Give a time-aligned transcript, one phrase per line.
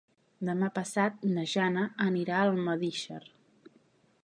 [0.47, 3.23] Demà passat na Jana anirà a Almedíxer.